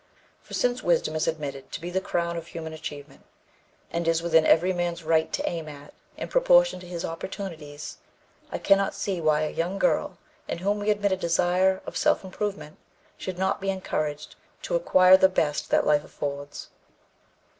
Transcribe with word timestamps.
For, 0.41 0.55
since 0.55 0.81
wisdom 0.81 1.15
is 1.15 1.27
admitted 1.27 1.71
to 1.73 1.79
be 1.79 1.91
the 1.91 2.01
crown 2.01 2.35
of 2.35 2.47
human 2.47 2.73
achievement, 2.73 3.23
and 3.91 4.07
is 4.07 4.23
within 4.23 4.47
every 4.47 4.73
man's 4.73 5.03
right 5.03 5.31
to 5.31 5.47
aim 5.47 5.69
at 5.69 5.93
in 6.17 6.27
proportion 6.27 6.79
to 6.79 6.87
his 6.87 7.05
opportunities, 7.05 7.97
I 8.51 8.57
cannot 8.57 8.95
see 8.95 9.21
why 9.21 9.41
a 9.41 9.51
young 9.51 9.77
girl, 9.77 10.17
in 10.47 10.57
whom 10.57 10.79
we 10.79 10.89
admit 10.89 11.11
a 11.11 11.17
desire 11.17 11.83
of 11.85 11.97
self 11.97 12.23
improvement, 12.25 12.77
should 13.15 13.37
not 13.37 13.61
be 13.61 13.69
encouraged 13.69 14.35
to 14.63 14.75
acquire 14.75 15.17
the 15.17 15.29
best 15.29 15.69
that 15.69 15.85
life 15.85 16.03
affords." 16.03 16.69